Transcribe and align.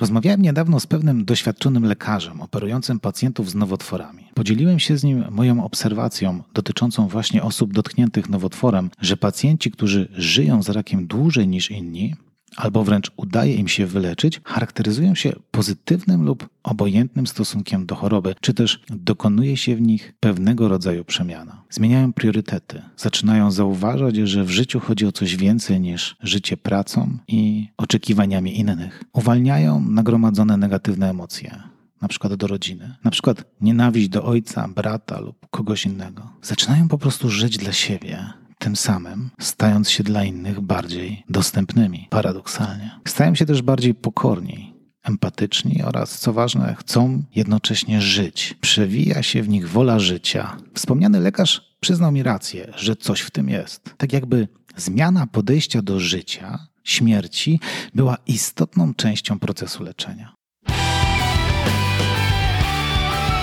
Rozmawiałem 0.00 0.42
niedawno 0.42 0.80
z 0.80 0.86
pewnym 0.86 1.24
doświadczonym 1.24 1.84
lekarzem 1.84 2.40
operującym 2.40 3.00
pacjentów 3.00 3.50
z 3.50 3.54
nowotworami. 3.54 4.24
Podzieliłem 4.34 4.78
się 4.78 4.96
z 4.96 5.04
nim 5.04 5.24
moją 5.30 5.64
obserwacją 5.64 6.42
dotyczącą 6.54 7.08
właśnie 7.08 7.42
osób 7.42 7.72
dotkniętych 7.72 8.28
nowotworem, 8.28 8.90
że 9.00 9.16
pacjenci, 9.16 9.70
którzy 9.70 10.08
żyją 10.12 10.62
z 10.62 10.68
rakiem 10.68 11.06
dłużej 11.06 11.48
niż 11.48 11.70
inni, 11.70 12.14
albo 12.56 12.84
wręcz 12.84 13.10
udaje 13.16 13.54
im 13.54 13.68
się 13.68 13.86
wyleczyć, 13.86 14.40
charakteryzują 14.44 15.14
się 15.14 15.32
pozytywnym 15.50 16.24
lub 16.24 16.48
obojętnym 16.62 17.26
stosunkiem 17.26 17.86
do 17.86 17.94
choroby, 17.94 18.34
czy 18.40 18.54
też 18.54 18.80
dokonuje 18.88 19.56
się 19.56 19.76
w 19.76 19.80
nich 19.80 20.14
pewnego 20.20 20.68
rodzaju 20.68 21.04
przemiana. 21.04 21.62
Zmieniają 21.70 22.12
priorytety, 22.12 22.82
zaczynają 22.96 23.50
zauważać, 23.50 24.16
że 24.16 24.44
w 24.44 24.50
życiu 24.50 24.80
chodzi 24.80 25.06
o 25.06 25.12
coś 25.12 25.36
więcej 25.36 25.80
niż 25.80 26.16
życie 26.22 26.56
pracą 26.56 27.18
i 27.28 27.68
oczekiwaniami 27.76 28.58
innych. 28.58 29.04
Uwalniają 29.12 29.80
nagromadzone 29.80 30.56
negatywne 30.56 31.10
emocje, 31.10 31.62
na 32.02 32.08
przykład 32.08 32.34
do 32.34 32.46
rodziny, 32.46 32.94
na 33.04 33.10
przykład 33.10 33.44
nienawiść 33.60 34.08
do 34.08 34.24
ojca, 34.24 34.68
brata 34.68 35.20
lub 35.20 35.46
kogoś 35.50 35.86
innego. 35.86 36.32
Zaczynają 36.42 36.88
po 36.88 36.98
prostu 36.98 37.28
żyć 37.28 37.58
dla 37.58 37.72
siebie, 37.72 38.26
tym 38.60 38.76
samym 38.76 39.30
stając 39.40 39.90
się 39.90 40.02
dla 40.02 40.24
innych 40.24 40.60
bardziej 40.60 41.24
dostępnymi, 41.28 42.06
paradoksalnie. 42.10 42.90
Stają 43.08 43.34
się 43.34 43.46
też 43.46 43.62
bardziej 43.62 43.94
pokorni, 43.94 44.74
empatyczni 45.02 45.82
oraz, 45.82 46.18
co 46.18 46.32
ważne, 46.32 46.76
chcą 46.78 47.22
jednocześnie 47.34 48.00
żyć. 48.00 48.54
Przewija 48.60 49.22
się 49.22 49.42
w 49.42 49.48
nich 49.48 49.68
wola 49.68 49.98
życia. 49.98 50.56
Wspomniany 50.74 51.20
lekarz 51.20 51.76
przyznał 51.80 52.12
mi 52.12 52.22
rację, 52.22 52.72
że 52.76 52.96
coś 52.96 53.20
w 53.20 53.30
tym 53.30 53.48
jest. 53.48 53.94
Tak 53.96 54.12
jakby 54.12 54.48
zmiana 54.76 55.26
podejścia 55.26 55.82
do 55.82 56.00
życia, 56.00 56.58
śmierci 56.84 57.60
była 57.94 58.16
istotną 58.26 58.94
częścią 58.94 59.38
procesu 59.38 59.82
leczenia. 59.82 60.34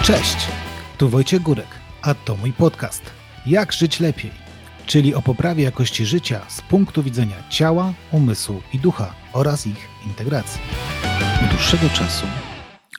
Cześć, 0.04 0.38
tu 0.98 1.10
Wojciech 1.10 1.42
Górek, 1.42 1.68
a 2.02 2.14
to 2.14 2.36
mój 2.36 2.54
podcast. 2.54 3.02
Jak 3.46 3.74
żyć 3.74 4.00
lepiej? 4.00 4.47
Czyli 4.88 5.16
o 5.16 5.22
poprawie 5.22 5.64
jakości 5.64 6.06
życia 6.06 6.42
z 6.50 6.62
punktu 6.62 7.04
widzenia 7.04 7.36
ciała, 7.50 7.94
umysłu 8.12 8.62
i 8.74 8.80
ducha 8.80 9.14
oraz 9.34 9.68
ich 9.68 9.88
integracji. 10.06 10.62
Od 11.44 11.50
dłuższego 11.50 11.90
czasu 11.90 12.26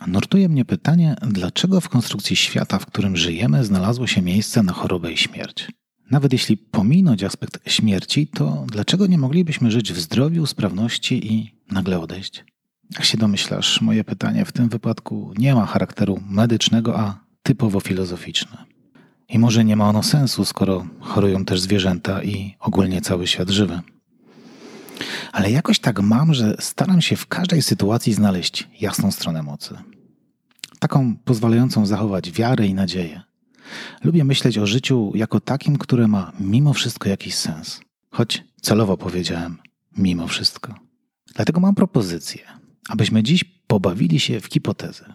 nurtuje 0.06 0.48
mnie 0.48 0.64
pytanie, 0.64 1.16
dlaczego 1.22 1.80
w 1.80 1.88
konstrukcji 1.88 2.36
świata, 2.36 2.78
w 2.78 2.86
którym 2.86 3.16
żyjemy, 3.16 3.64
znalazło 3.64 4.06
się 4.06 4.22
miejsce 4.22 4.62
na 4.62 4.72
chorobę 4.72 5.12
i 5.12 5.16
śmierć. 5.16 5.68
Nawet 6.10 6.32
jeśli 6.32 6.56
pominąć 6.56 7.24
aspekt 7.24 7.70
śmierci, 7.70 8.26
to 8.26 8.64
dlaczego 8.72 9.06
nie 9.06 9.18
moglibyśmy 9.18 9.70
żyć 9.70 9.92
w 9.92 10.00
zdrowiu, 10.00 10.46
sprawności 10.46 11.32
i 11.32 11.54
nagle 11.70 12.00
odejść? 12.00 12.44
Jak 12.94 13.04
się 13.04 13.18
domyślasz, 13.18 13.80
moje 13.80 14.04
pytanie 14.04 14.44
w 14.44 14.52
tym 14.52 14.68
wypadku 14.68 15.32
nie 15.38 15.54
ma 15.54 15.66
charakteru 15.66 16.20
medycznego, 16.30 16.98
a 16.98 17.24
typowo 17.42 17.80
filozoficzne. 17.80 18.77
I 19.28 19.38
może 19.38 19.64
nie 19.64 19.76
ma 19.76 19.88
ono 19.88 20.02
sensu, 20.02 20.44
skoro 20.44 20.86
chorują 21.00 21.44
też 21.44 21.60
zwierzęta 21.60 22.22
i 22.22 22.54
ogólnie 22.60 23.00
cały 23.00 23.26
świat 23.26 23.50
żywy. 23.50 23.80
Ale 25.32 25.50
jakoś 25.50 25.78
tak 25.78 26.00
mam, 26.00 26.34
że 26.34 26.56
staram 26.60 27.00
się 27.02 27.16
w 27.16 27.26
każdej 27.26 27.62
sytuacji 27.62 28.14
znaleźć 28.14 28.68
jasną 28.80 29.10
stronę 29.10 29.42
mocy. 29.42 29.78
Taką 30.78 31.16
pozwalającą 31.16 31.86
zachować 31.86 32.30
wiarę 32.32 32.66
i 32.66 32.74
nadzieję. 32.74 33.22
Lubię 34.04 34.24
myśleć 34.24 34.58
o 34.58 34.66
życiu 34.66 35.12
jako 35.14 35.40
takim, 35.40 35.78
które 35.78 36.08
ma 36.08 36.32
mimo 36.40 36.72
wszystko 36.72 37.08
jakiś 37.08 37.34
sens. 37.34 37.80
Choć 38.10 38.44
celowo 38.62 38.96
powiedziałem 38.96 39.58
mimo 39.96 40.28
wszystko. 40.28 40.74
Dlatego 41.34 41.60
mam 41.60 41.74
propozycję, 41.74 42.42
abyśmy 42.88 43.22
dziś 43.22 43.44
pobawili 43.44 44.20
się 44.20 44.40
w 44.40 44.46
hipotezę. 44.46 45.14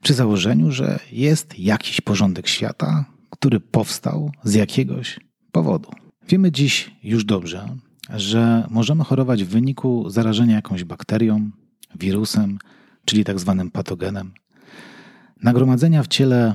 Przy 0.00 0.14
założeniu, 0.14 0.70
że 0.70 0.98
jest 1.12 1.58
jakiś 1.58 2.00
porządek 2.00 2.48
świata, 2.48 3.04
który 3.32 3.60
powstał 3.60 4.32
z 4.44 4.54
jakiegoś 4.54 5.20
powodu. 5.52 5.90
Wiemy 6.28 6.52
dziś 6.52 6.90
już 7.02 7.24
dobrze, 7.24 7.68
że 8.10 8.66
możemy 8.70 9.04
chorować 9.04 9.44
w 9.44 9.48
wyniku 9.48 10.10
zarażenia 10.10 10.54
jakąś 10.54 10.84
bakterią, 10.84 11.50
wirusem, 11.98 12.58
czyli 13.04 13.24
tak 13.24 13.40
zwanym 13.40 13.70
patogenem, 13.70 14.32
nagromadzenia 15.42 16.02
w 16.02 16.08
ciele 16.08 16.52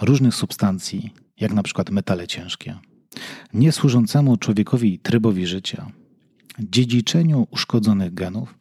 różnych 0.00 0.34
substancji, 0.34 1.14
jak 1.40 1.52
na 1.52 1.62
przykład 1.62 1.90
metale 1.90 2.26
ciężkie, 2.26 2.78
niesłużącemu 3.54 4.36
człowiekowi 4.36 4.98
trybowi 4.98 5.46
życia, 5.46 5.90
dziedziczeniu 6.58 7.46
uszkodzonych 7.50 8.14
genów, 8.14 8.54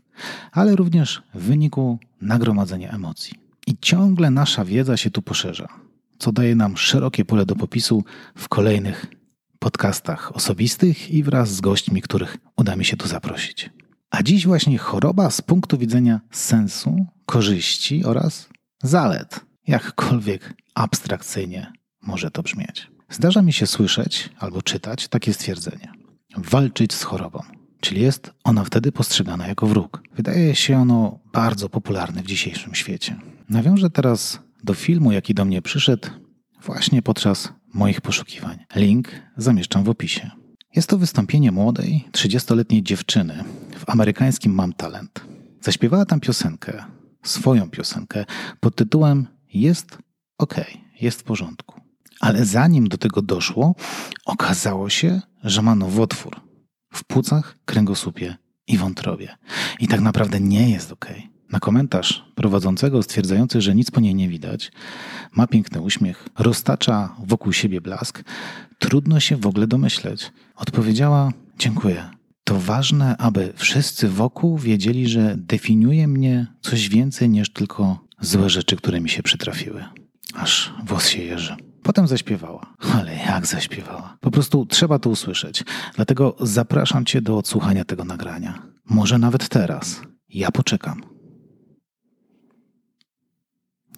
ale 0.51 0.75
również 0.75 1.21
w 1.33 1.41
wyniku 1.41 1.99
nagromadzenia 2.21 2.91
emocji. 2.91 3.33
I 3.67 3.77
ciągle 3.81 4.31
nasza 4.31 4.65
wiedza 4.65 4.97
się 4.97 5.11
tu 5.11 5.21
poszerza 5.21 5.88
co 6.19 6.31
daje 6.31 6.55
nam 6.55 6.77
szerokie 6.77 7.25
pole 7.25 7.45
do 7.45 7.55
popisu 7.55 8.03
w 8.35 8.49
kolejnych 8.49 9.05
podcastach 9.59 10.35
osobistych 10.35 11.11
i 11.11 11.23
wraz 11.23 11.55
z 11.55 11.61
gośćmi, 11.61 12.01
których 12.01 12.37
uda 12.57 12.75
mi 12.75 12.85
się 12.85 12.97
tu 12.97 13.07
zaprosić. 13.07 13.69
A 14.09 14.23
dziś 14.23 14.47
właśnie 14.47 14.77
choroba 14.77 15.29
z 15.29 15.41
punktu 15.41 15.77
widzenia 15.77 16.19
sensu, 16.31 17.05
korzyści 17.25 18.05
oraz 18.05 18.49
zalet, 18.83 19.45
jakkolwiek 19.67 20.53
abstrakcyjnie 20.75 21.73
może 22.01 22.31
to 22.31 22.43
brzmieć. 22.43 22.91
Zdarza 23.09 23.41
mi 23.41 23.53
się 23.53 23.67
słyszeć 23.67 24.29
albo 24.39 24.61
czytać 24.61 25.07
takie 25.07 25.33
stwierdzenie: 25.33 25.91
walczyć 26.37 26.93
z 26.93 27.03
chorobą, 27.03 27.41
czyli 27.79 28.01
jest 28.01 28.33
ona 28.43 28.63
wtedy 28.63 28.91
postrzegana 28.91 29.47
jako 29.47 29.67
wróg. 29.67 30.03
Wydaje 30.15 30.55
się 30.55 30.77
ono 30.77 31.19
bardzo 31.33 31.69
popularne 31.69 32.23
w 32.23 32.25
dzisiejszym 32.25 32.75
świecie. 32.75 33.15
Nawiążę 33.49 33.89
teraz 33.89 34.39
do 34.63 34.73
filmu, 34.73 35.11
jaki 35.11 35.33
do 35.33 35.45
mnie 35.45 35.61
przyszedł 35.61 36.07
właśnie 36.61 37.01
podczas 37.01 37.53
moich 37.73 38.01
poszukiwań. 38.01 38.57
Link 38.75 39.09
zamieszczam 39.37 39.83
w 39.83 39.89
opisie. 39.89 40.31
Jest 40.75 40.89
to 40.89 40.97
wystąpienie 40.97 41.51
młodej, 41.51 42.07
30-letniej 42.11 42.83
dziewczyny 42.83 43.43
w 43.77 43.89
amerykańskim 43.89 44.53
Mam 44.53 44.73
Talent. 44.73 45.25
Zaśpiewała 45.61 46.05
tam 46.05 46.19
piosenkę, 46.19 46.83
swoją 47.23 47.69
piosenkę 47.69 48.25
pod 48.59 48.75
tytułem 48.75 49.27
Jest 49.53 49.97
ok, 50.37 50.55
jest 51.01 51.19
w 51.19 51.23
porządku. 51.23 51.81
Ale 52.19 52.45
zanim 52.45 52.87
do 52.87 52.97
tego 52.97 53.21
doszło, 53.21 53.75
okazało 54.25 54.89
się, 54.89 55.21
że 55.43 55.61
ma 55.61 55.75
nowotwór 55.75 56.41
w 56.93 57.03
płucach, 57.03 57.57
kręgosłupie 57.65 58.35
i 58.67 58.77
wątrobie. 58.77 59.37
I 59.79 59.87
tak 59.87 60.01
naprawdę 60.01 60.39
nie 60.39 60.69
jest 60.69 60.91
ok. 60.91 61.05
Na 61.51 61.59
komentarz 61.59 62.25
prowadzącego 62.35 63.03
stwierdzający, 63.03 63.61
że 63.61 63.75
nic 63.75 63.91
po 63.91 63.99
niej 63.99 64.15
nie 64.15 64.29
widać, 64.29 64.71
ma 65.31 65.47
piękny 65.47 65.81
uśmiech, 65.81 66.27
roztacza 66.39 67.15
wokół 67.25 67.53
siebie 67.53 67.81
blask, 67.81 68.23
trudno 68.79 69.19
się 69.19 69.37
w 69.37 69.47
ogóle 69.47 69.67
domyśleć. 69.67 70.31
Odpowiedziała: 70.55 71.31
Dziękuję. 71.59 72.09
To 72.43 72.59
ważne, 72.59 73.17
aby 73.17 73.53
wszyscy 73.55 74.09
wokół 74.09 74.57
wiedzieli, 74.57 75.07
że 75.07 75.35
definiuje 75.37 76.07
mnie 76.07 76.47
coś 76.61 76.89
więcej 76.89 77.29
niż 77.29 77.53
tylko 77.53 77.99
złe 78.21 78.49
rzeczy, 78.49 78.75
które 78.75 79.01
mi 79.01 79.09
się 79.09 79.23
przytrafiły. 79.23 79.85
Aż 80.33 80.73
włos 80.85 81.07
się 81.07 81.23
jeży. 81.23 81.55
Potem 81.83 82.07
zaśpiewała. 82.07 82.73
Ale 82.93 83.15
jak 83.15 83.47
zaśpiewała? 83.47 84.17
Po 84.21 84.31
prostu 84.31 84.65
trzeba 84.65 84.99
to 84.99 85.09
usłyszeć. 85.09 85.63
Dlatego 85.95 86.35
zapraszam 86.41 87.05
Cię 87.05 87.21
do 87.21 87.37
odsłuchania 87.37 87.85
tego 87.85 88.03
nagrania. 88.03 88.61
Może 88.85 89.17
nawet 89.17 89.49
teraz. 89.49 90.01
Ja 90.29 90.51
poczekam. 90.51 91.01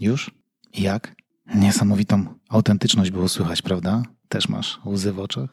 Już? 0.02 0.32
Jak? 0.74 1.16
Niesamowitą 1.56 2.26
autentyczność 2.50 3.12
było 3.12 3.30
słychać, 3.30 3.62
prawda? 3.62 4.04
Też 4.28 4.50
masz 4.50 4.80
łzy 4.86 5.14
w 5.14 5.20
oczach? 5.20 5.50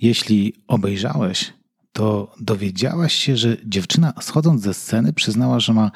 Jeśli 0.00 0.54
obejrzałeś, 0.66 1.52
to 1.92 2.34
dowiedziałaś 2.40 3.14
się, 3.14 3.36
że 3.36 3.56
dziewczyna 3.64 4.12
schodząc 4.20 4.62
ze 4.62 4.74
sceny 4.74 5.12
przyznała, 5.12 5.60
że 5.60 5.72
ma 5.72 5.90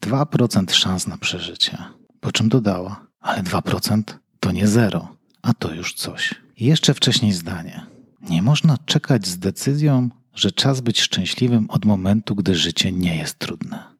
2% 0.00 0.72
szans 0.72 1.06
na 1.06 1.18
przeżycie. 1.18 1.78
Po 2.20 2.32
czym 2.32 2.48
dodała, 2.48 3.06
ale 3.20 3.42
2% 3.42 4.02
to 4.40 4.52
nie 4.52 4.66
zero, 4.66 5.16
a 5.42 5.54
to 5.54 5.74
już 5.74 5.94
coś. 5.94 6.34
Jeszcze 6.58 6.94
wcześniej 6.94 7.32
zdanie. 7.32 7.86
Nie 8.30 8.42
można 8.42 8.78
czekać 8.78 9.26
z 9.26 9.38
decyzją, 9.38 10.10
że 10.34 10.52
czas 10.52 10.80
być 10.80 11.00
szczęśliwym 11.00 11.70
od 11.70 11.84
momentu, 11.84 12.34
gdy 12.34 12.54
życie 12.54 12.92
nie 12.92 13.16
jest 13.16 13.38
trudne. 13.38 13.95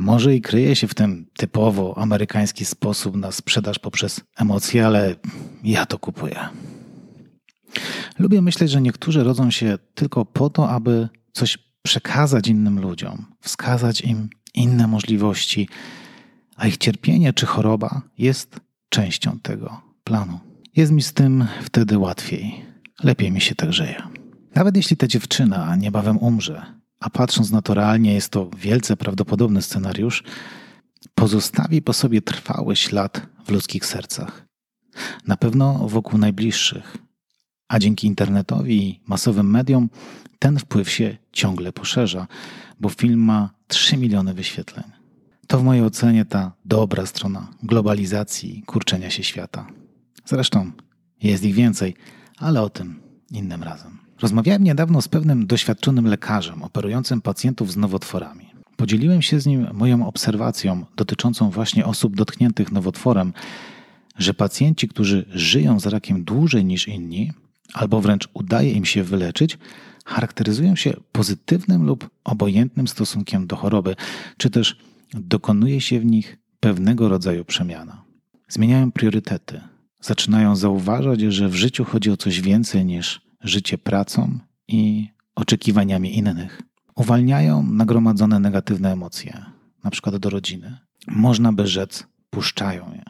Może 0.00 0.34
i 0.34 0.40
kryje 0.40 0.76
się 0.76 0.88
w 0.88 0.94
tym 0.94 1.26
typowo 1.36 1.98
amerykański 1.98 2.64
sposób 2.64 3.16
na 3.16 3.32
sprzedaż 3.32 3.78
poprzez 3.78 4.20
emocje, 4.36 4.86
ale 4.86 5.14
ja 5.64 5.86
to 5.86 5.98
kupuję. 5.98 6.48
Lubię 8.18 8.42
myśleć, 8.42 8.70
że 8.70 8.80
niektórzy 8.80 9.24
rodzą 9.24 9.50
się 9.50 9.78
tylko 9.94 10.24
po 10.24 10.50
to, 10.50 10.70
aby 10.70 11.08
coś 11.32 11.58
przekazać 11.82 12.48
innym 12.48 12.80
ludziom, 12.80 13.26
wskazać 13.40 14.00
im 14.00 14.28
inne 14.54 14.86
możliwości, 14.86 15.68
a 16.56 16.66
ich 16.66 16.76
cierpienie 16.76 17.32
czy 17.32 17.46
choroba 17.46 18.02
jest 18.18 18.60
częścią 18.88 19.38
tego 19.38 19.80
planu. 20.04 20.40
Jest 20.76 20.92
mi 20.92 21.02
z 21.02 21.12
tym 21.12 21.46
wtedy 21.62 21.98
łatwiej. 21.98 22.64
Lepiej 23.02 23.32
mi 23.32 23.40
się 23.40 23.54
tak 23.54 23.72
żyje. 23.72 24.02
Nawet 24.54 24.76
jeśli 24.76 24.96
ta 24.96 25.06
dziewczyna 25.06 25.76
niebawem 25.76 26.18
umrze, 26.18 26.79
a 27.00 27.10
patrząc 27.10 27.50
naturalnie 27.50 28.14
jest 28.14 28.28
to 28.28 28.50
wielce 28.56 28.96
prawdopodobny 28.96 29.62
scenariusz, 29.62 30.22
pozostawi 31.14 31.82
po 31.82 31.92
sobie 31.92 32.22
trwały 32.22 32.76
ślad 32.76 33.26
w 33.44 33.50
ludzkich 33.50 33.86
sercach. 33.86 34.46
Na 35.26 35.36
pewno 35.36 35.88
wokół 35.88 36.18
najbliższych, 36.18 36.96
a 37.68 37.78
dzięki 37.78 38.06
internetowi 38.06 38.88
i 38.88 39.00
masowym 39.06 39.50
mediom 39.50 39.90
ten 40.38 40.58
wpływ 40.58 40.90
się 40.90 41.16
ciągle 41.32 41.72
poszerza, 41.72 42.26
bo 42.80 42.88
film 42.88 43.20
ma 43.20 43.50
3 43.66 43.96
miliony 43.96 44.34
wyświetleń. 44.34 44.84
To 45.46 45.58
w 45.58 45.64
mojej 45.64 45.84
ocenie 45.84 46.24
ta 46.24 46.52
dobra 46.64 47.06
strona 47.06 47.48
globalizacji, 47.62 48.62
kurczenia 48.66 49.10
się 49.10 49.22
świata. 49.22 49.66
Zresztą 50.24 50.72
jest 51.22 51.44
ich 51.44 51.54
więcej, 51.54 51.94
ale 52.36 52.62
o 52.62 52.70
tym 52.70 53.00
innym 53.30 53.62
razem. 53.62 53.98
Rozmawiałem 54.22 54.64
niedawno 54.64 55.02
z 55.02 55.08
pewnym 55.08 55.46
doświadczonym 55.46 56.06
lekarzem 56.06 56.62
operującym 56.62 57.20
pacjentów 57.20 57.72
z 57.72 57.76
nowotworami. 57.76 58.46
Podzieliłem 58.76 59.22
się 59.22 59.40
z 59.40 59.46
nim 59.46 59.66
moją 59.72 60.06
obserwacją 60.06 60.84
dotyczącą 60.96 61.50
właśnie 61.50 61.86
osób 61.86 62.16
dotkniętych 62.16 62.72
nowotworem, 62.72 63.32
że 64.18 64.34
pacjenci, 64.34 64.88
którzy 64.88 65.26
żyją 65.30 65.80
z 65.80 65.86
rakiem 65.86 66.24
dłużej 66.24 66.64
niż 66.64 66.88
inni, 66.88 67.32
albo 67.74 68.00
wręcz 68.00 68.28
udaje 68.34 68.72
im 68.72 68.84
się 68.84 69.02
wyleczyć, 69.02 69.58
charakteryzują 70.04 70.76
się 70.76 70.92
pozytywnym 71.12 71.86
lub 71.86 72.10
obojętnym 72.24 72.88
stosunkiem 72.88 73.46
do 73.46 73.56
choroby, 73.56 73.96
czy 74.36 74.50
też 74.50 74.76
dokonuje 75.14 75.80
się 75.80 76.00
w 76.00 76.04
nich 76.04 76.38
pewnego 76.60 77.08
rodzaju 77.08 77.44
przemiana. 77.44 78.04
Zmieniają 78.48 78.92
priorytety, 78.92 79.60
zaczynają 80.00 80.56
zauważać, 80.56 81.20
że 81.20 81.48
w 81.48 81.54
życiu 81.54 81.84
chodzi 81.84 82.10
o 82.10 82.16
coś 82.16 82.40
więcej 82.40 82.84
niż 82.84 83.29
życie 83.40 83.78
pracą 83.78 84.38
i 84.68 85.08
oczekiwaniami 85.34 86.18
innych. 86.18 86.62
Uwalniają 86.96 87.62
nagromadzone 87.62 88.38
negatywne 88.40 88.92
emocje, 88.92 89.44
na 89.84 89.90
przykład 89.90 90.16
do 90.16 90.30
rodziny. 90.30 90.78
Można 91.06 91.52
by 91.52 91.66
rzec, 91.66 92.06
puszczają 92.30 92.92
je. 92.92 93.04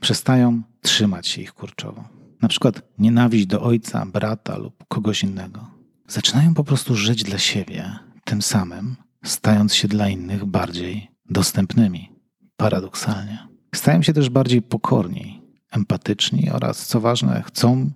Przestają 0.00 0.62
trzymać 0.82 1.28
się 1.28 1.42
ich 1.42 1.52
kurczowo. 1.52 2.04
Na 2.42 2.48
przykład 2.48 2.82
nienawiść 2.98 3.46
do 3.46 3.62
ojca, 3.62 4.06
brata 4.06 4.58
lub 4.58 4.84
kogoś 4.88 5.22
innego. 5.22 5.70
Zaczynają 6.08 6.54
po 6.54 6.64
prostu 6.64 6.94
żyć 6.94 7.24
dla 7.24 7.38
siebie, 7.38 7.98
tym 8.24 8.42
samym 8.42 8.96
stając 9.24 9.74
się 9.74 9.88
dla 9.88 10.08
innych 10.08 10.44
bardziej 10.44 11.10
dostępnymi. 11.30 12.12
Paradoksalnie. 12.56 13.48
Stają 13.74 14.02
się 14.02 14.12
też 14.12 14.30
bardziej 14.30 14.62
pokorni, 14.62 15.42
empatyczni 15.70 16.50
oraz, 16.50 16.86
co 16.86 17.00
ważne, 17.00 17.42
chcą 17.46 17.90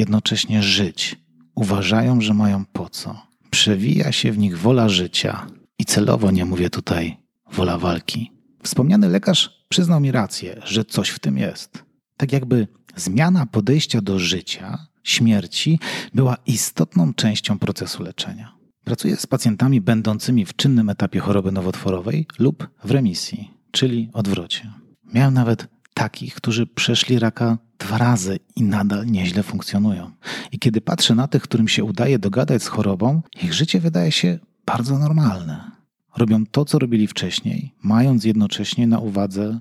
jednocześnie 0.00 0.62
żyć. 0.62 1.16
Uważają, 1.54 2.20
że 2.20 2.34
mają 2.34 2.64
po 2.64 2.88
co. 2.88 3.26
Przewija 3.50 4.12
się 4.12 4.32
w 4.32 4.38
nich 4.38 4.58
wola 4.58 4.88
życia 4.88 5.46
i 5.78 5.84
celowo 5.84 6.30
nie 6.30 6.44
mówię 6.44 6.70
tutaj 6.70 7.16
wola 7.52 7.78
walki. 7.78 8.32
Wspomniany 8.62 9.08
lekarz 9.08 9.64
przyznał 9.68 10.00
mi 10.00 10.12
rację, 10.12 10.60
że 10.64 10.84
coś 10.84 11.08
w 11.08 11.18
tym 11.18 11.38
jest. 11.38 11.84
Tak 12.16 12.32
jakby 12.32 12.68
zmiana 12.96 13.46
podejścia 13.46 14.00
do 14.00 14.18
życia, 14.18 14.78
śmierci 15.02 15.78
była 16.14 16.36
istotną 16.46 17.14
częścią 17.14 17.58
procesu 17.58 18.02
leczenia. 18.02 18.52
Pracuję 18.84 19.16
z 19.16 19.26
pacjentami 19.26 19.80
będącymi 19.80 20.46
w 20.46 20.56
czynnym 20.56 20.90
etapie 20.90 21.20
choroby 21.20 21.52
nowotworowej 21.52 22.26
lub 22.38 22.68
w 22.84 22.90
remisji, 22.90 23.50
czyli 23.70 24.10
odwrocie. 24.12 24.72
Miałem 25.14 25.34
nawet 25.34 25.68
takich, 25.94 26.34
którzy 26.34 26.66
przeszli 26.66 27.18
raka 27.18 27.58
dwa 27.80 27.98
razy 27.98 28.38
i 28.56 28.62
nadal 28.62 29.06
nieźle 29.06 29.42
funkcjonują. 29.42 30.10
I 30.52 30.58
kiedy 30.58 30.80
patrzę 30.80 31.14
na 31.14 31.28
tych, 31.28 31.42
którym 31.42 31.68
się 31.68 31.84
udaje 31.84 32.18
dogadać 32.18 32.62
z 32.62 32.66
chorobą, 32.66 33.22
ich 33.42 33.54
życie 33.54 33.80
wydaje 33.80 34.12
się 34.12 34.38
bardzo 34.66 34.98
normalne. 34.98 35.70
Robią 36.16 36.46
to, 36.46 36.64
co 36.64 36.78
robili 36.78 37.06
wcześniej, 37.06 37.74
mając 37.82 38.24
jednocześnie 38.24 38.86
na 38.86 38.98
uwadze 38.98 39.60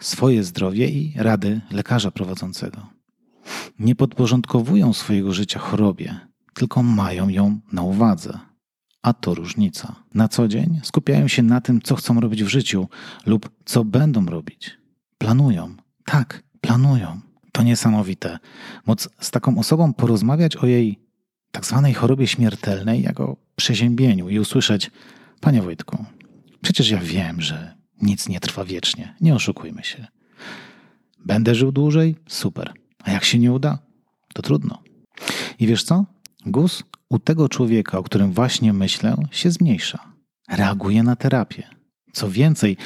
swoje 0.00 0.44
zdrowie 0.44 0.88
i 0.88 1.12
rady 1.16 1.60
lekarza 1.70 2.10
prowadzącego. 2.10 2.86
Nie 3.78 3.94
podporządkowują 3.94 4.92
swojego 4.92 5.32
życia 5.32 5.58
chorobie, 5.58 6.20
tylko 6.54 6.82
mają 6.82 7.28
ją 7.28 7.60
na 7.72 7.82
uwadze. 7.82 8.38
A 9.02 9.12
to 9.12 9.34
różnica. 9.34 9.94
Na 10.14 10.28
co 10.28 10.48
dzień 10.48 10.80
skupiają 10.82 11.28
się 11.28 11.42
na 11.42 11.60
tym, 11.60 11.82
co 11.82 11.96
chcą 11.96 12.20
robić 12.20 12.44
w 12.44 12.48
życiu 12.48 12.88
lub 13.26 13.50
co 13.64 13.84
będą 13.84 14.26
robić. 14.26 14.78
Planują. 15.18 15.74
Tak, 16.04 16.42
planują. 16.60 17.27
To 17.58 17.62
niesamowite. 17.62 18.38
Móc 18.86 19.08
z 19.20 19.30
taką 19.30 19.58
osobą 19.58 19.92
porozmawiać 19.92 20.56
o 20.56 20.66
jej 20.66 20.98
tak 21.52 21.66
zwanej 21.66 21.94
chorobie 21.94 22.26
śmiertelnej, 22.26 23.02
jak 23.02 23.20
o 23.20 23.36
przeziębieniu 23.56 24.28
i 24.28 24.38
usłyszeć: 24.38 24.90
Panie 25.40 25.62
Wojtku, 25.62 26.04
przecież 26.60 26.90
ja 26.90 26.98
wiem, 26.98 27.40
że 27.40 27.74
nic 28.02 28.28
nie 28.28 28.40
trwa 28.40 28.64
wiecznie. 28.64 29.14
Nie 29.20 29.34
oszukujmy 29.34 29.84
się. 29.84 30.06
Będę 31.24 31.54
żył 31.54 31.72
dłużej? 31.72 32.16
Super. 32.28 32.72
A 33.04 33.10
jak 33.10 33.24
się 33.24 33.38
nie 33.38 33.52
uda? 33.52 33.78
To 34.34 34.42
trudno. 34.42 34.82
I 35.58 35.66
wiesz 35.66 35.84
co? 35.84 36.04
Guz 36.46 36.82
u 37.08 37.18
tego 37.18 37.48
człowieka, 37.48 37.98
o 37.98 38.02
którym 38.02 38.32
właśnie 38.32 38.72
myślę, 38.72 39.16
się 39.30 39.50
zmniejsza. 39.50 40.12
Reaguje 40.48 41.02
na 41.02 41.16
terapię. 41.16 41.68
Co 42.12 42.30
więcej, 42.30 42.76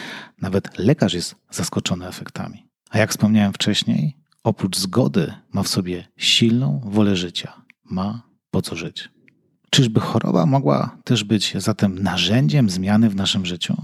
nawet 0.41 0.79
lekarz 0.79 1.15
jest 1.15 1.35
zaskoczony 1.51 2.07
efektami. 2.07 2.67
A 2.91 2.99
jak 2.99 3.11
wspomniałem 3.11 3.53
wcześniej, 3.53 4.22
oprócz 4.45 4.79
zgody 4.79 5.33
ma 5.53 5.63
w 5.63 5.69
sobie 5.69 6.09
silną 6.17 6.81
wolę 6.85 7.17
życia. 7.17 7.53
Ma 7.85 8.23
po 8.51 8.63
co 8.63 8.77
żyć. 8.77 9.09
Czyżby 9.71 10.01
choroba 10.01 10.47
mogła 10.47 10.99
też 11.05 11.25
być 11.25 11.55
zatem 11.57 12.03
narzędziem 12.03 12.71
zmiany 12.71 13.11
w 13.11 13.17
naszym 13.17 13.47
życiu? 13.47 13.77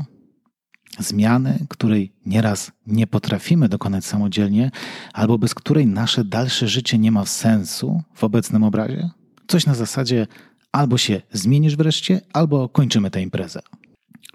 Zmiany, 0.98 1.66
której 1.68 2.12
nieraz 2.26 2.72
nie 2.86 3.06
potrafimy 3.06 3.68
dokonać 3.68 4.04
samodzielnie, 4.04 4.70
albo 5.12 5.38
bez 5.38 5.54
której 5.54 5.86
nasze 5.86 6.24
dalsze 6.24 6.68
życie 6.68 6.98
nie 6.98 7.12
ma 7.12 7.26
sensu 7.26 8.02
w 8.14 8.24
obecnym 8.24 8.64
obrazie? 8.64 9.10
Coś 9.46 9.66
na 9.66 9.74
zasadzie 9.74 10.26
albo 10.72 10.98
się 10.98 11.22
zmienisz 11.32 11.76
wreszcie, 11.76 12.20
albo 12.32 12.68
kończymy 12.68 13.10
tę 13.10 13.22
imprezę. 13.22 13.60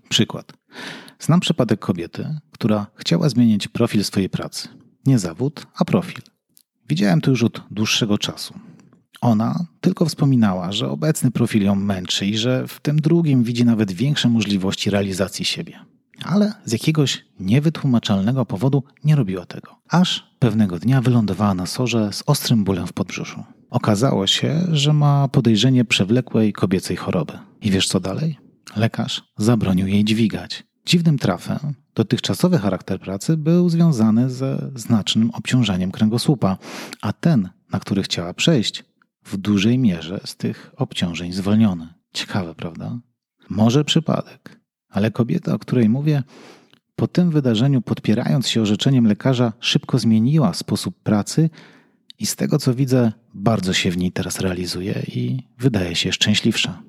Przykład. 0.10 0.54
Znam 1.20 1.40
przypadek 1.40 1.80
kobiety, 1.80 2.40
która 2.52 2.88
chciała 2.96 3.30
zmienić 3.30 3.68
profil 3.68 4.04
swojej 4.04 4.30
pracy. 4.30 4.83
Nie 5.06 5.20
zawód, 5.20 5.68
a 5.76 5.86
profil. 5.86 6.22
Widziałem 6.90 7.22
to 7.22 7.32
już 7.32 7.44
od 7.44 7.62
dłuższego 7.72 8.18
czasu. 8.18 8.54
Ona 9.22 9.66
tylko 9.82 10.06
wspominała, 10.06 10.72
że 10.72 10.90
obecny 10.90 11.32
profil 11.32 11.64
ją 11.64 11.76
męczy 11.76 12.26
i 12.26 12.38
że 12.38 12.68
w 12.68 12.80
tym 12.80 13.02
drugim 13.02 13.44
widzi 13.44 13.66
nawet 13.66 13.92
większe 13.92 14.30
możliwości 14.30 14.90
realizacji 14.90 15.46
siebie. 15.46 15.80
Ale 16.26 16.54
z 16.66 16.72
jakiegoś 16.72 17.26
niewytłumaczalnego 17.40 18.46
powodu 18.46 18.84
nie 19.04 19.16
robiła 19.16 19.46
tego. 19.46 19.76
Aż 19.90 20.36
pewnego 20.40 20.80
dnia 20.80 21.02
wylądowała 21.02 21.54
na 21.54 21.66
sorze 21.66 22.14
z 22.14 22.24
ostrym 22.26 22.64
bólem 22.64 22.88
w 22.88 22.94
podbrzuszu. 22.94 23.44
Okazało 23.70 24.28
się, 24.28 24.62
że 24.72 24.94
ma 24.94 25.28
podejrzenie 25.28 25.86
przewlekłej 25.86 26.54
kobiecej 26.54 26.98
choroby. 26.98 27.34
I 27.62 27.72
wiesz 27.72 27.88
co 27.88 28.00
dalej? 28.00 28.38
Lekarz 28.76 29.24
zabronił 29.38 29.88
jej 29.88 30.04
dźwigać. 30.04 30.64
Dziwnym 30.86 31.20
trafem 31.20 31.74
dotychczasowy 31.96 32.58
charakter 32.58 33.00
pracy 33.00 33.38
był 33.38 33.70
związany 33.70 34.30
ze 34.30 34.72
znacznym 34.76 35.32
obciążeniem 35.32 35.92
kręgosłupa, 35.92 36.58
a 37.02 37.14
ten, 37.14 37.50
na 37.72 37.80
który 37.80 38.04
chciała 38.04 38.34
przejść, 38.34 38.84
w 39.24 39.38
dużej 39.38 39.80
mierze 39.80 40.22
z 40.26 40.36
tych 40.36 40.72
obciążeń 40.76 41.34
zwolniony. 41.34 41.88
Ciekawe, 42.14 42.56
prawda? 42.56 43.00
Może 43.50 43.86
przypadek, 43.86 44.60
ale 44.90 45.12
kobieta, 45.12 45.54
o 45.54 45.60
której 45.60 45.90
mówię, 45.90 46.24
po 46.96 47.08
tym 47.08 47.32
wydarzeniu, 47.32 47.82
podpierając 47.82 48.48
się 48.48 48.62
orzeczeniem 48.62 49.08
lekarza, 49.08 49.54
szybko 49.60 50.00
zmieniła 50.00 50.54
sposób 50.54 51.04
pracy 51.04 51.50
i 52.20 52.26
z 52.26 52.36
tego 52.36 52.60
co 52.60 52.74
widzę, 52.74 53.12
bardzo 53.34 53.74
się 53.74 53.92
w 53.92 53.98
niej 53.98 54.12
teraz 54.12 54.40
realizuje 54.40 55.04
i 55.08 55.48
wydaje 55.58 55.96
się 55.96 56.12
szczęśliwsza. 56.12 56.84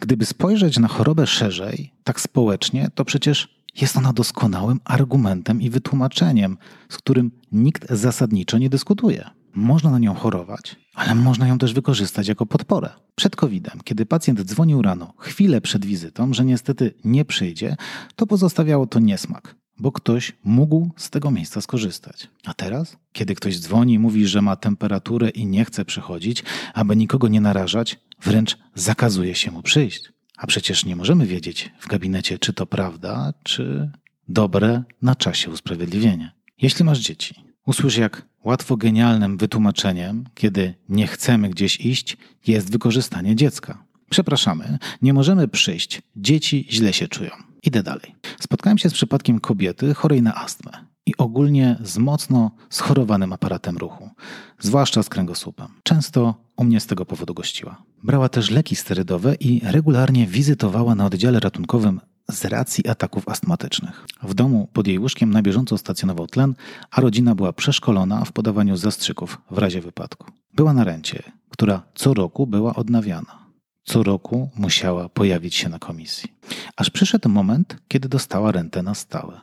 Gdyby 0.00 0.26
spojrzeć 0.26 0.78
na 0.78 0.88
chorobę 0.88 1.26
szerzej, 1.26 1.92
tak 2.04 2.20
społecznie, 2.20 2.90
to 2.94 3.04
przecież 3.04 3.57
jest 3.80 3.96
ona 3.96 4.12
doskonałym 4.12 4.80
argumentem 4.84 5.62
i 5.62 5.70
wytłumaczeniem, 5.70 6.56
z 6.88 6.96
którym 6.96 7.30
nikt 7.52 7.90
zasadniczo 7.90 8.58
nie 8.58 8.70
dyskutuje. 8.70 9.30
Można 9.54 9.90
na 9.90 9.98
nią 9.98 10.14
chorować, 10.14 10.76
ale 10.94 11.14
można 11.14 11.48
ją 11.48 11.58
też 11.58 11.74
wykorzystać 11.74 12.28
jako 12.28 12.46
podporę. 12.46 12.90
Przed 13.14 13.36
COVID-em, 13.36 13.80
kiedy 13.84 14.06
pacjent 14.06 14.42
dzwonił 14.42 14.82
rano, 14.82 15.14
chwilę 15.18 15.60
przed 15.60 15.86
wizytą, 15.86 16.34
że 16.34 16.44
niestety 16.44 16.94
nie 17.04 17.24
przyjdzie, 17.24 17.76
to 18.16 18.26
pozostawiało 18.26 18.86
to 18.86 19.00
niesmak, 19.00 19.54
bo 19.78 19.92
ktoś 19.92 20.32
mógł 20.44 20.90
z 20.96 21.10
tego 21.10 21.30
miejsca 21.30 21.60
skorzystać. 21.60 22.28
A 22.44 22.54
teraz, 22.54 22.96
kiedy 23.12 23.34
ktoś 23.34 23.60
dzwoni 23.60 23.94
i 23.94 23.98
mówi, 23.98 24.26
że 24.26 24.42
ma 24.42 24.56
temperaturę 24.56 25.28
i 25.28 25.46
nie 25.46 25.64
chce 25.64 25.84
przychodzić, 25.84 26.44
aby 26.74 26.96
nikogo 26.96 27.28
nie 27.28 27.40
narażać, 27.40 28.00
wręcz 28.22 28.58
zakazuje 28.74 29.34
się 29.34 29.50
mu 29.50 29.62
przyjść. 29.62 30.12
A 30.38 30.46
przecież 30.46 30.84
nie 30.84 30.96
możemy 30.96 31.26
wiedzieć 31.26 31.70
w 31.80 31.86
gabinecie, 31.86 32.38
czy 32.38 32.52
to 32.52 32.66
prawda, 32.66 33.32
czy 33.42 33.90
dobre 34.28 34.82
na 35.02 35.14
czasie 35.14 35.50
usprawiedliwienie. 35.50 36.32
Jeśli 36.62 36.84
masz 36.84 36.98
dzieci, 36.98 37.34
usłysz 37.66 37.96
jak 37.96 38.26
łatwo 38.44 38.76
genialnym 38.76 39.36
wytłumaczeniem, 39.36 40.24
kiedy 40.34 40.74
nie 40.88 41.06
chcemy 41.06 41.50
gdzieś 41.50 41.80
iść, 41.80 42.16
jest 42.46 42.72
wykorzystanie 42.72 43.36
dziecka. 43.36 43.84
Przepraszamy, 44.10 44.78
nie 45.02 45.12
możemy 45.12 45.48
przyjść. 45.48 46.02
Dzieci 46.16 46.66
źle 46.70 46.92
się 46.92 47.08
czują. 47.08 47.30
Idę 47.62 47.82
dalej. 47.82 48.14
Spotkałem 48.40 48.78
się 48.78 48.90
z 48.90 48.94
przypadkiem 48.94 49.40
kobiety 49.40 49.94
chorej 49.94 50.22
na 50.22 50.34
astmę 50.34 50.72
i 51.06 51.16
ogólnie 51.18 51.76
z 51.82 51.98
mocno 51.98 52.50
schorowanym 52.70 53.32
aparatem 53.32 53.76
ruchu, 53.76 54.10
zwłaszcza 54.58 55.02
z 55.02 55.08
kręgosłupem. 55.08 55.68
Często 55.82 56.34
u 56.56 56.64
mnie 56.64 56.80
z 56.80 56.86
tego 56.86 57.06
powodu 57.06 57.34
gościła. 57.34 57.82
Brała 58.02 58.28
też 58.28 58.50
leki 58.50 58.76
sterydowe 58.76 59.34
i 59.34 59.60
regularnie 59.64 60.26
wizytowała 60.26 60.94
na 60.94 61.06
oddziale 61.06 61.40
ratunkowym 61.40 62.00
z 62.30 62.44
racji 62.44 62.88
ataków 62.88 63.28
astmatycznych. 63.28 64.06
W 64.22 64.34
domu 64.34 64.68
pod 64.72 64.86
jej 64.86 64.98
łóżkiem 64.98 65.30
na 65.30 65.42
bieżąco 65.42 65.78
stacjonował 65.78 66.26
tlen, 66.26 66.54
a 66.90 67.00
rodzina 67.00 67.34
była 67.34 67.52
przeszkolona 67.52 68.24
w 68.24 68.32
podawaniu 68.32 68.76
zastrzyków 68.76 69.38
w 69.50 69.58
razie 69.58 69.80
wypadku. 69.80 70.26
Była 70.54 70.72
na 70.72 70.84
rencie, 70.84 71.22
która 71.50 71.82
co 71.94 72.14
roku 72.14 72.46
była 72.46 72.74
odnawiana. 72.74 73.48
Co 73.84 74.02
roku 74.02 74.50
musiała 74.56 75.08
pojawić 75.08 75.54
się 75.54 75.68
na 75.68 75.78
komisji. 75.78 76.32
Aż 76.76 76.90
przyszedł 76.90 77.28
moment, 77.28 77.76
kiedy 77.88 78.08
dostała 78.08 78.52
rentę 78.52 78.82
na 78.82 78.94
stałe. 78.94 79.40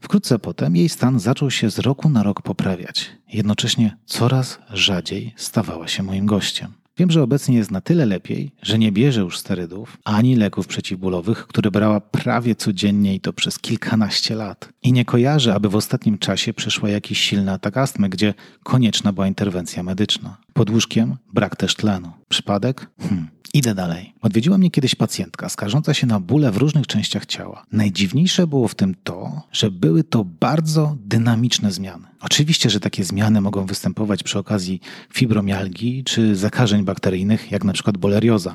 Wkrótce 0.00 0.38
potem 0.38 0.76
jej 0.76 0.88
stan 0.88 1.20
zaczął 1.20 1.50
się 1.50 1.70
z 1.70 1.78
roku 1.78 2.08
na 2.08 2.22
rok 2.22 2.42
poprawiać. 2.42 3.10
Jednocześnie 3.32 3.96
coraz 4.06 4.58
rzadziej 4.72 5.34
stawała 5.36 5.88
się 5.88 6.02
moim 6.02 6.26
gościem. 6.26 6.83
Wiem, 6.98 7.10
że 7.10 7.22
obecnie 7.22 7.56
jest 7.56 7.70
na 7.70 7.80
tyle 7.80 8.06
lepiej, 8.06 8.52
że 8.62 8.78
nie 8.78 8.92
bierze 8.92 9.20
już 9.20 9.38
sterydów 9.38 9.98
ani 10.04 10.36
leków 10.36 10.66
przeciwbólowych, 10.66 11.46
które 11.46 11.70
brała 11.70 12.00
prawie 12.00 12.54
codziennie 12.54 13.14
i 13.14 13.20
to 13.20 13.32
przez 13.32 13.58
kilkanaście 13.58 14.34
lat. 14.34 14.68
I 14.82 14.92
nie 14.92 15.04
kojarzę, 15.04 15.54
aby 15.54 15.68
w 15.68 15.76
ostatnim 15.76 16.18
czasie 16.18 16.52
przeszła 16.52 16.88
jakiś 16.88 17.18
silny 17.18 17.52
atak 17.52 17.76
astmy, 17.76 18.08
gdzie 18.08 18.34
konieczna 18.62 19.12
była 19.12 19.26
interwencja 19.26 19.82
medyczna. 19.82 20.36
Pod 20.52 20.70
łóżkiem 20.70 21.16
brak 21.32 21.56
też 21.56 21.74
tlenu. 21.74 22.12
Przypadek? 22.34 22.90
Hmm. 23.00 23.28
Idę 23.54 23.74
dalej. 23.74 24.14
Odwiedziła 24.20 24.58
mnie 24.58 24.70
kiedyś 24.70 24.94
pacjentka 24.94 25.48
skarżąca 25.48 25.94
się 25.94 26.06
na 26.06 26.20
bóle 26.20 26.50
w 26.50 26.56
różnych 26.56 26.86
częściach 26.86 27.26
ciała. 27.26 27.64
Najdziwniejsze 27.72 28.46
było 28.46 28.68
w 28.68 28.74
tym 28.74 28.94
to, 29.04 29.42
że 29.52 29.70
były 29.70 30.04
to 30.04 30.24
bardzo 30.24 30.96
dynamiczne 31.00 31.72
zmiany. 31.72 32.06
Oczywiście, 32.20 32.70
że 32.70 32.80
takie 32.80 33.04
zmiany 33.04 33.40
mogą 33.40 33.66
występować 33.66 34.22
przy 34.22 34.38
okazji 34.38 34.80
fibromialgii 35.12 36.04
czy 36.04 36.36
zakażeń 36.36 36.84
bakteryjnych, 36.84 37.50
jak 37.50 37.64
na 37.64 37.72
przykład 37.72 37.98
bolerioza, 37.98 38.54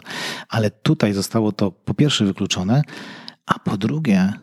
ale 0.50 0.72
tutaj 0.72 1.14
zostało 1.14 1.52
to 1.52 1.72
po 1.72 1.94
pierwsze 1.94 2.26
wykluczone, 2.26 2.82
a 3.46 3.60
po 3.60 3.78
drugie 3.78 4.34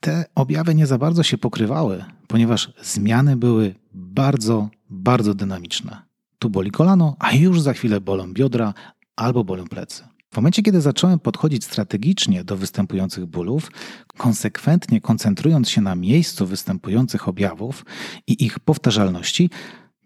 te 0.00 0.24
objawy 0.34 0.74
nie 0.74 0.86
za 0.86 0.98
bardzo 0.98 1.22
się 1.22 1.38
pokrywały, 1.38 2.04
ponieważ 2.26 2.72
zmiany 2.82 3.36
były 3.36 3.74
bardzo, 3.94 4.68
bardzo 4.90 5.34
dynamiczne. 5.34 6.11
Tu 6.42 6.50
boli 6.50 6.70
kolano, 6.70 7.16
a 7.18 7.32
już 7.32 7.60
za 7.60 7.72
chwilę 7.72 8.00
bolą 8.00 8.32
biodra, 8.32 8.74
albo 9.16 9.44
bolą 9.44 9.64
plecy. 9.64 10.04
W 10.30 10.36
momencie, 10.36 10.62
kiedy 10.62 10.80
zacząłem 10.80 11.18
podchodzić 11.18 11.64
strategicznie 11.64 12.44
do 12.44 12.56
występujących 12.56 13.26
bólów, 13.26 13.70
konsekwentnie 14.16 15.00
koncentrując 15.00 15.70
się 15.70 15.80
na 15.80 15.94
miejscu 15.94 16.46
występujących 16.46 17.28
objawów 17.28 17.84
i 18.26 18.44
ich 18.44 18.60
powtarzalności, 18.60 19.50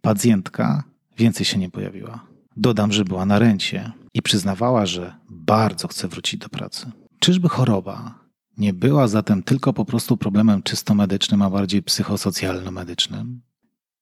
pacjentka 0.01 0.85
więcej 1.19 1.47
się 1.47 1.59
nie 1.59 1.71
pojawiła. 1.71 2.27
Dodam, 2.57 2.93
że 2.93 3.05
była 3.05 3.27
na 3.27 3.39
rencie 3.39 3.93
i 4.15 4.23
przyznawała, 4.23 4.87
że 4.87 5.15
bardzo 5.31 5.89
chce 5.89 6.09
wrócić 6.09 6.41
do 6.41 6.49
pracy. 6.49 6.91
Czyżby 7.19 7.49
choroba 7.49 8.27
nie 8.59 8.73
była 8.73 9.09
zatem 9.09 9.43
tylko 9.43 9.73
po 9.73 9.85
prostu 9.85 10.17
problemem 10.17 10.63
czysto 10.63 10.95
medycznym, 10.95 11.43
a 11.43 11.51
bardziej 11.51 11.83
psychosocjalno-medycznym? 11.83 13.46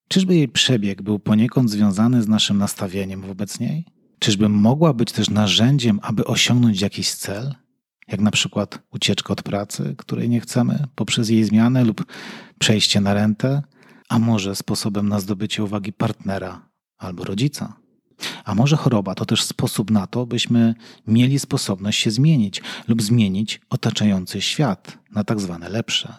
Czyżby 0.08 0.34
jej 0.34 0.48
przebieg 0.48 1.02
był 1.02 1.18
poniekąd 1.18 1.70
związany 1.70 2.22
z 2.22 2.28
naszym 2.28 2.58
nastawieniem 2.58 3.20
wobec 3.20 3.60
niej? 3.60 3.84
Czyżby 4.18 4.48
mogła 4.48 4.92
być 4.92 5.12
też 5.12 5.30
narzędziem, 5.30 6.00
aby 6.02 6.24
osiągnąć 6.24 6.80
jakiś 6.80 7.14
cel, 7.14 7.54
jak 8.08 8.20
na 8.20 8.30
przykład 8.30 8.78
ucieczka 8.90 9.32
od 9.32 9.42
pracy, 9.42 9.94
której 9.98 10.28
nie 10.28 10.40
chcemy, 10.40 10.84
poprzez 10.94 11.28
jej 11.28 11.44
zmianę 11.44 11.84
lub 11.84 12.04
przejście 12.58 13.00
na 13.00 13.14
rentę, 13.14 13.62
a 14.08 14.18
może 14.18 14.56
sposobem 14.56 15.08
na 15.08 15.20
zdobycie 15.20 15.64
uwagi 15.64 15.92
partnera 15.92 16.68
albo 16.98 17.24
rodzica? 17.24 17.76
A 18.44 18.54
może 18.54 18.76
choroba 18.76 19.14
to 19.14 19.24
też 19.24 19.42
sposób 19.42 19.90
na 19.90 20.06
to, 20.06 20.26
byśmy 20.26 20.74
mieli 21.06 21.38
sposobność 21.38 22.00
się 22.00 22.10
zmienić 22.10 22.62
lub 22.88 23.02
zmienić 23.02 23.60
otaczający 23.70 24.40
świat 24.40 24.98
na 25.10 25.24
tak 25.24 25.40
zwane 25.40 25.68
lepsze. 25.68 26.14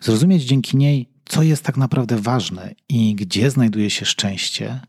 Zrozumieć 0.00 0.42
dzięki 0.42 0.76
niej, 0.76 1.11
co 1.32 1.42
jest 1.42 1.64
tak 1.64 1.76
naprawdę 1.76 2.16
ważne 2.16 2.74
i 2.88 3.14
gdzie 3.14 3.50
znajduje 3.50 3.90
się 3.90 4.06
szczęście, 4.06 4.80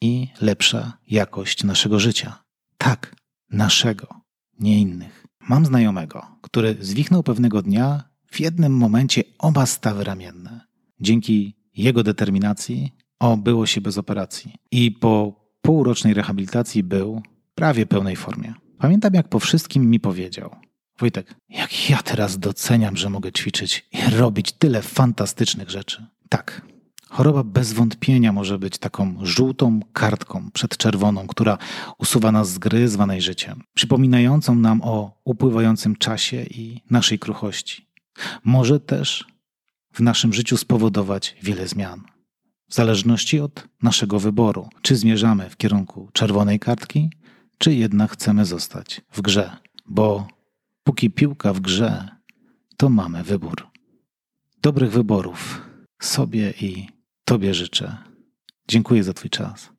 i 0.00 0.28
lepsza 0.40 0.92
jakość 1.08 1.64
naszego 1.64 2.00
życia. 2.00 2.42
Tak, 2.78 3.16
naszego, 3.50 4.06
nie 4.60 4.80
innych. 4.80 5.26
Mam 5.48 5.66
znajomego, 5.66 6.26
który 6.42 6.76
zwichnął 6.80 7.22
pewnego 7.22 7.62
dnia 7.62 8.04
w 8.26 8.40
jednym 8.40 8.76
momencie 8.76 9.22
oba 9.38 9.66
stawy 9.66 10.04
ramienne. 10.04 10.60
Dzięki 11.00 11.56
jego 11.76 12.02
determinacji 12.02 12.92
obyło 13.18 13.66
się 13.66 13.80
bez 13.80 13.98
operacji 13.98 14.54
i 14.70 14.92
po 14.92 15.40
półrocznej 15.62 16.14
rehabilitacji 16.14 16.82
był 16.82 17.22
prawie 17.54 17.86
pełnej 17.86 18.16
formie. 18.16 18.54
Pamiętam, 18.78 19.14
jak 19.14 19.28
po 19.28 19.38
wszystkim 19.38 19.90
mi 19.90 20.00
powiedział: 20.00 20.56
Wojtek, 21.00 21.34
jak 21.48 21.90
ja 21.90 22.02
teraz 22.02 22.38
doceniam, 22.38 22.96
że 22.96 23.10
mogę 23.10 23.32
ćwiczyć 23.32 23.86
i 23.92 24.10
robić 24.10 24.52
tyle 24.52 24.82
fantastycznych 24.82 25.70
rzeczy. 25.70 26.06
Tak, 26.28 26.62
Choroba 27.10 27.44
bez 27.44 27.72
wątpienia 27.72 28.32
może 28.32 28.58
być 28.58 28.78
taką 28.78 29.16
żółtą 29.22 29.80
kartką 29.92 30.50
przed 30.50 30.76
czerwoną, 30.76 31.26
która 31.26 31.58
usuwa 31.98 32.32
nas 32.32 32.52
z 32.52 32.58
gry 32.58 32.88
zwanej 32.88 33.22
życiem, 33.22 33.62
przypominającą 33.74 34.54
nam 34.54 34.82
o 34.82 35.20
upływającym 35.24 35.96
czasie 35.96 36.42
i 36.42 36.80
naszej 36.90 37.18
kruchości. 37.18 37.86
Może 38.44 38.80
też 38.80 39.26
w 39.92 40.00
naszym 40.00 40.32
życiu 40.32 40.56
spowodować 40.56 41.36
wiele 41.42 41.68
zmian. 41.68 42.02
W 42.68 42.74
zależności 42.74 43.40
od 43.40 43.68
naszego 43.82 44.20
wyboru, 44.20 44.68
czy 44.82 44.96
zmierzamy 44.96 45.50
w 45.50 45.56
kierunku 45.56 46.08
czerwonej 46.12 46.58
kartki, 46.60 47.10
czy 47.58 47.74
jednak 47.74 48.12
chcemy 48.12 48.44
zostać 48.44 49.00
w 49.12 49.20
grze, 49.20 49.56
bo 49.86 50.28
póki 50.84 51.10
piłka 51.10 51.52
w 51.52 51.60
grze, 51.60 52.08
to 52.76 52.88
mamy 52.88 53.24
wybór. 53.24 53.66
Dobrych 54.62 54.92
wyborów 54.92 55.66
sobie 56.02 56.54
i 56.60 56.88
Tobie 57.24 57.54
życzę. 57.54 57.96
Dziękuję 58.68 59.04
za 59.04 59.12
Twój 59.12 59.30
czas. 59.30 59.70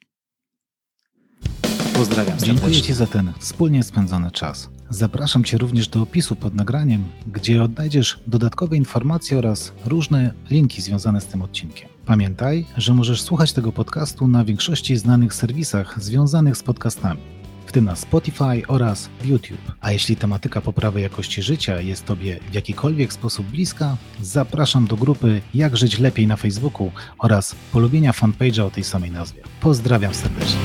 Pozdrawiam. 1.93 2.37
Dziękuję 2.37 2.81
Ci 2.81 2.93
za 2.93 3.07
ten 3.07 3.33
wspólnie 3.39 3.83
spędzony 3.83 4.31
czas. 4.31 4.69
Zapraszam 4.89 5.43
Cię 5.43 5.57
również 5.57 5.87
do 5.87 6.01
opisu 6.01 6.35
pod 6.35 6.55
nagraniem, 6.55 7.03
gdzie 7.27 7.63
odnajdziesz 7.63 8.19
dodatkowe 8.27 8.77
informacje 8.77 9.37
oraz 9.37 9.73
różne 9.85 10.33
linki 10.49 10.81
związane 10.81 11.21
z 11.21 11.27
tym 11.27 11.41
odcinkiem. 11.41 11.89
Pamiętaj, 12.05 12.65
że 12.77 12.93
możesz 12.93 13.21
słuchać 13.21 13.53
tego 13.53 13.71
podcastu 13.71 14.27
na 14.27 14.45
większości 14.45 14.97
znanych 14.97 15.33
serwisach 15.33 16.03
związanych 16.03 16.57
z 16.57 16.63
podcastami 16.63 17.40
w 17.71 17.73
tym 17.73 17.85
na 17.85 17.95
Spotify 17.95 18.67
oraz 18.67 19.09
YouTube. 19.25 19.71
A 19.81 19.91
jeśli 19.91 20.15
tematyka 20.15 20.61
poprawy 20.61 21.01
jakości 21.01 21.41
życia 21.41 21.81
jest 21.81 22.05
Tobie 22.05 22.39
w 22.51 22.53
jakikolwiek 22.53 23.13
sposób 23.13 23.45
bliska, 23.47 23.97
zapraszam 24.21 24.87
do 24.87 24.95
grupy 24.95 25.41
Jak 25.53 25.77
żyć 25.77 25.99
lepiej 25.99 26.27
na 26.27 26.35
Facebooku 26.35 26.91
oraz 27.19 27.55
polubienia 27.71 28.11
fanpage'a 28.11 28.61
o 28.61 28.71
tej 28.71 28.83
samej 28.83 29.11
nazwie. 29.11 29.41
Pozdrawiam 29.61 30.13
serdecznie. 30.13 30.59